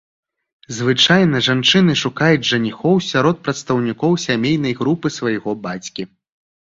Звычайна 0.77 1.41
жанчыны 1.47 1.93
шукаюць 2.03 2.47
жаніхоў 2.51 2.95
сярод 3.09 3.37
прадстаўнікоў 3.49 4.15
сямейнай 4.25 4.73
групы 4.81 5.07
свайго 5.19 5.55
бацькі. 5.67 6.07